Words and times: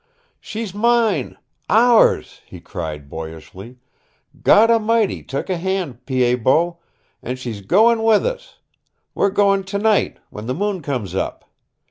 "She's 0.39 0.73
mine 0.73 1.37
ours," 1.69 2.41
he 2.47 2.59
cried 2.59 3.07
boyishly. 3.07 3.77
"God 4.41 4.71
A'mighty 4.71 5.21
took 5.21 5.47
a 5.47 5.57
hand, 5.57 6.07
Pied 6.07 6.43
Bot, 6.43 6.77
and 7.21 7.37
she's 7.37 7.61
going 7.61 8.01
with 8.01 8.25
us! 8.25 8.57
We're 9.13 9.29
going 9.29 9.63
tonight, 9.63 10.17
when 10.31 10.47
the 10.47 10.55
moon 10.55 10.81
comes 10.81 11.13
up. 11.13 11.45